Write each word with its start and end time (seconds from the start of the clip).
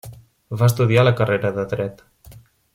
Va 0.61 0.69
estudiar 0.71 1.03
la 1.05 1.13
carrera 1.21 1.53
de 1.61 1.69
dret. 1.75 2.05